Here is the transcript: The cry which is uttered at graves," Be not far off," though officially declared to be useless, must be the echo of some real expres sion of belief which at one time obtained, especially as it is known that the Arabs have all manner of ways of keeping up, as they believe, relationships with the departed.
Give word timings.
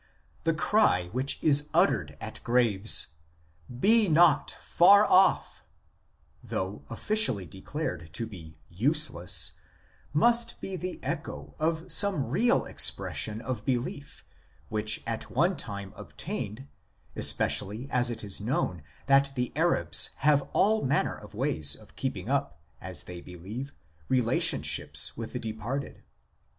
The 0.45 0.55
cry 0.55 1.09
which 1.11 1.37
is 1.43 1.69
uttered 1.75 2.17
at 2.19 2.43
graves," 2.43 3.09
Be 3.87 4.07
not 4.09 4.57
far 4.59 5.05
off," 5.05 5.63
though 6.43 6.81
officially 6.89 7.45
declared 7.45 8.11
to 8.13 8.25
be 8.25 8.57
useless, 8.67 9.51
must 10.11 10.59
be 10.59 10.75
the 10.75 10.99
echo 11.03 11.53
of 11.59 11.91
some 11.91 12.25
real 12.29 12.65
expres 12.65 13.17
sion 13.17 13.41
of 13.41 13.63
belief 13.63 14.25
which 14.69 15.03
at 15.05 15.29
one 15.29 15.55
time 15.55 15.93
obtained, 15.95 16.67
especially 17.15 17.87
as 17.91 18.09
it 18.09 18.23
is 18.23 18.41
known 18.41 18.81
that 19.05 19.31
the 19.35 19.51
Arabs 19.55 20.09
have 20.25 20.49
all 20.51 20.83
manner 20.83 21.15
of 21.15 21.35
ways 21.35 21.75
of 21.75 21.95
keeping 21.95 22.27
up, 22.27 22.59
as 22.81 23.03
they 23.03 23.21
believe, 23.21 23.71
relationships 24.09 25.15
with 25.15 25.33
the 25.33 25.37
departed. 25.39 26.01